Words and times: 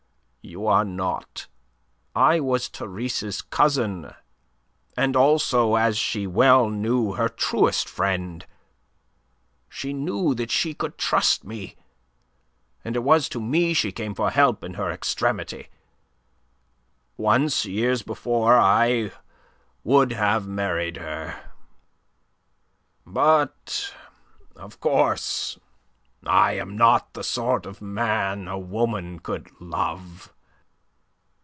"You 0.43 0.65
are 0.67 0.83
not. 0.83 1.47
I 2.15 2.39
was 2.39 2.67
Therese's 2.67 3.43
cousin 3.43 4.11
and 4.97 5.15
also, 5.15 5.75
as 5.75 5.97
she 5.99 6.25
well 6.25 6.67
knew, 6.69 7.13
her 7.13 7.29
truest 7.29 7.87
friend. 7.87 8.43
She 9.69 9.93
knew 9.93 10.33
that 10.33 10.49
she 10.49 10.73
could 10.73 10.97
trust 10.97 11.43
me; 11.45 11.75
and 12.83 12.95
it 12.97 13.03
was 13.03 13.29
to 13.29 13.39
me 13.39 13.75
she 13.75 13.91
came 13.91 14.15
for 14.15 14.31
help 14.31 14.63
in 14.63 14.73
her 14.73 14.89
extremity. 14.89 15.69
Once, 17.17 17.63
years 17.65 18.01
before, 18.01 18.57
I 18.57 19.11
would 19.83 20.11
have 20.11 20.47
married 20.47 20.97
her. 20.97 21.39
But, 23.05 23.93
of 24.55 24.79
course, 24.81 25.59
I 26.25 26.51
am 26.53 26.77
not 26.77 27.13
the 27.13 27.23
sort 27.23 27.65
of 27.65 27.81
man 27.81 28.47
a 28.47 28.59
woman 28.59 29.19
could 29.19 29.49
love. 29.59 30.31